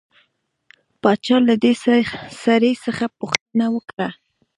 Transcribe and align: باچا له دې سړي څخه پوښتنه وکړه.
باچا 1.01 1.37
له 1.49 1.55
دې 1.63 1.73
سړي 2.45 2.73
څخه 2.85 3.05
پوښتنه 3.19 3.65
وکړه. 3.75 4.09